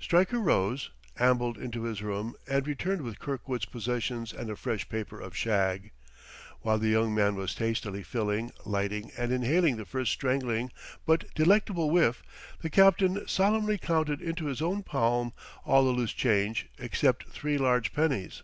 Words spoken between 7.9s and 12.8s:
filling, lighting, and inhaling the first strangling but delectable whiff, the